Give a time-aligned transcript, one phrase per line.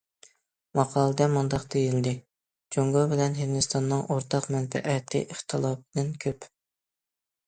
[0.77, 2.13] ماقالىدە مۇنداق دېيىلدى:
[2.75, 6.49] جۇڭگو بىلەن ھىندىستاننىڭ ئورتاق مەنپەئەتى ئىختىلاپىدىن كۆپ.